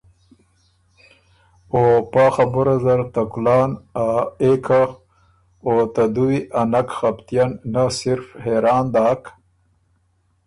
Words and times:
او 1.73 1.81
پا 2.11 2.25
خبُره 2.35 2.75
زر 2.83 3.01
ته 3.13 3.21
کلان 3.33 3.69
ا 4.05 4.07
اېکه 4.43 4.83
او 5.67 5.73
ته 5.93 6.03
دُوي 6.13 6.39
ا 6.59 6.61
نک 6.71 6.89
خپتئن 6.97 7.49
نۀ 7.73 7.83
صرف 7.99 8.25
حېران 8.43 8.85
داک۔ 8.93 9.21